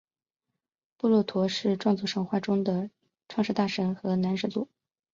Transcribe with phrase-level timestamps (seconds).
[0.97, 2.89] 布洛陀是壮族神话中的
[3.29, 4.67] 创世大神和男始祖。